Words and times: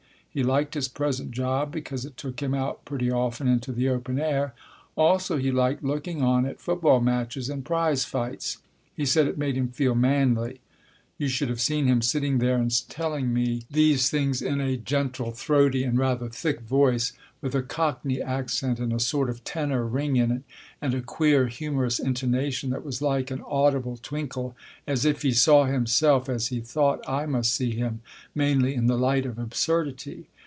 He 0.33 0.43
liked 0.43 0.75
his 0.75 0.87
present 0.87 1.31
job, 1.31 1.73
because 1.73 2.05
it 2.05 2.15
took 2.15 2.39
him 2.41 2.53
out 2.53 2.85
pretty 2.85 3.11
often 3.11 3.49
into 3.49 3.73
the 3.73 3.89
open 3.89 4.17
air. 4.17 4.53
Also 4.95 5.35
he 5.35 5.51
liked 5.51 5.83
looking 5.83 6.21
on 6.21 6.45
at 6.45 6.61
football 6.61 7.01
matches 7.01 7.49
and 7.49 7.65
prize 7.65 8.05
fights. 8.05 8.59
He 8.95 9.05
said 9.05 9.27
it 9.27 9.37
made 9.37 9.57
him 9.57 9.67
feel 9.67 9.93
manly. 9.93 10.61
You 11.17 11.27
should 11.27 11.49
have 11.49 11.61
seen 11.61 11.85
him 11.85 12.01
sitting 12.01 12.39
there 12.39 12.57
and 12.57 12.71
telling 12.89 13.31
me 13.31 13.41
8 13.41 13.45
Tasker 13.45 13.51
Jevons 13.51 13.75
these 13.75 14.09
things 14.09 14.41
in 14.41 14.59
a 14.59 14.77
gentle, 14.77 15.29
throaty 15.31 15.83
and 15.83 15.99
rather 15.99 16.29
thick 16.29 16.61
voice 16.61 17.13
with 17.41 17.53
a 17.53 17.61
cockney 17.61 18.19
accent 18.19 18.79
and 18.79 18.91
a 18.91 18.99
sort 18.99 19.29
of 19.29 19.43
tenor 19.43 19.85
ring 19.85 20.15
in 20.15 20.31
it 20.31 20.41
and 20.81 20.95
a 20.95 21.01
queer, 21.01 21.45
humorous 21.47 21.99
intonation 21.99 22.71
that 22.71 22.83
was 22.85 23.03
like 23.03 23.29
an 23.29 23.41
audible 23.45 23.97
twinkle, 24.01 24.55
as 24.87 25.05
if 25.05 25.21
he 25.21 25.31
saw 25.31 25.65
himself 25.65 26.27
as 26.27 26.47
he 26.47 26.59
thought 26.59 27.07
I 27.07 27.27
must 27.27 27.53
see 27.53 27.71
him, 27.71 28.01
mainly 28.33 28.73
in 28.73 28.87
the 28.87 28.97
light 28.97 29.27
of 29.27 29.37
absurdity. 29.37 30.27